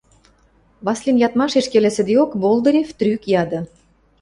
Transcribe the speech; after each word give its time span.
–Васлин 0.85 1.17
ядмашеш 1.27 1.65
келесӹдеок, 1.71 2.31
Болдырев 2.41 2.89
трӱк 2.97 3.23
яды. 3.41 3.59